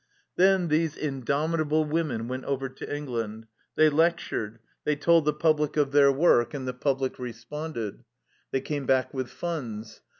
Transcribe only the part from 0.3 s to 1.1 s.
Then these